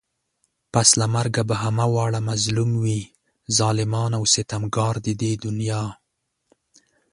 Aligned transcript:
پس 0.73 0.89
له 0.99 1.05
مرگه 1.15 1.43
به 1.49 1.55
همه 1.63 1.85
واړه 1.93 2.19
مظلوم 2.29 2.71
وي 2.83 3.01
ظالمان 3.57 4.11
و 4.15 4.29
ستمگار 4.33 4.95
د 5.05 5.07
دې 5.21 5.31
دنيا 5.45 5.83